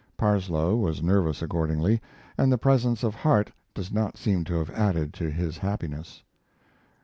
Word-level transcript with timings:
Parsloe 0.17 0.75
was 0.77 1.03
nervous 1.03 1.43
accordingly, 1.43 2.01
and 2.35 2.51
the 2.51 2.57
presence 2.57 3.03
of 3.03 3.13
Harte 3.13 3.51
does 3.75 3.91
not 3.91 4.17
seem 4.17 4.43
to 4.45 4.55
have 4.55 4.71
added 4.71 5.13
to 5.13 5.29
his 5.29 5.59
happiness. 5.59 6.23